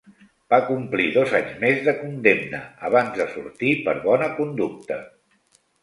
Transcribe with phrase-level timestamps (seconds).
[0.53, 5.03] Va complir dos anys més de condemna abans de sortir per bona conducta.